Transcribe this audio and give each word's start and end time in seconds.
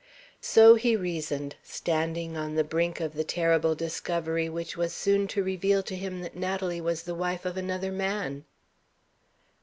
So 0.41 0.73
he 0.73 0.95
reasoned, 0.95 1.57
standing 1.61 2.35
on 2.35 2.55
the 2.55 2.63
brink 2.63 2.99
of 2.99 3.13
the 3.13 3.23
terrible 3.23 3.75
discovery 3.75 4.49
which 4.49 4.75
was 4.75 4.93
soon 4.93 5.27
to 5.27 5.43
reveal 5.43 5.83
to 5.83 5.95
him 5.95 6.21
that 6.21 6.35
Natalie 6.35 6.81
was 6.81 7.03
the 7.03 7.13
wife 7.13 7.45
of 7.45 7.55
another 7.55 7.91
man. 7.91 8.45